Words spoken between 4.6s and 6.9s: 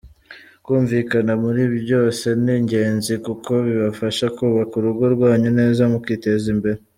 urugo rwanyu neza mukiteza imbere.